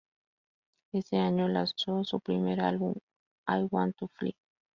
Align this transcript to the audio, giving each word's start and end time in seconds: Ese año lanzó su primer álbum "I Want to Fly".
Ese 0.93 1.17
año 1.19 1.47
lanzó 1.47 2.03
su 2.05 2.19
primer 2.21 2.59
álbum 2.59 2.95
"I 3.47 3.67
Want 3.71 3.95
to 3.97 4.07
Fly". 4.07 4.35